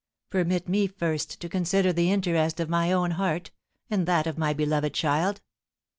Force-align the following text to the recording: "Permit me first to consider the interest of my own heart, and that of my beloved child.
"Permit 0.31 0.67
me 0.67 0.87
first 0.87 1.39
to 1.41 1.47
consider 1.47 1.93
the 1.93 2.11
interest 2.11 2.59
of 2.59 2.67
my 2.67 2.91
own 2.91 3.11
heart, 3.11 3.51
and 3.87 4.07
that 4.07 4.25
of 4.25 4.35
my 4.35 4.51
beloved 4.51 4.95
child. 4.95 5.41